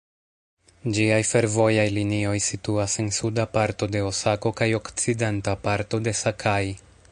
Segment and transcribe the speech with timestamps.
[0.97, 6.77] Ĝiaj fervojaj linioj situas en suda parto de Osako kaj okcidenta parto de Sakai.